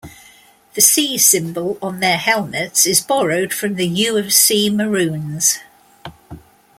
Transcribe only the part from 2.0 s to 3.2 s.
helmets is